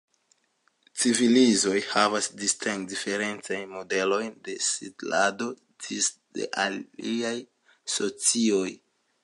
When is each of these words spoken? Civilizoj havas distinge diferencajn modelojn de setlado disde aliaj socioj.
Civilizoj 1.01 1.75
havas 1.89 2.29
distinge 2.39 2.89
diferencajn 2.93 3.69
modelojn 3.75 4.33
de 4.49 4.57
setlado 4.69 5.51
disde 5.89 6.51
aliaj 6.67 7.37
socioj. 7.99 8.69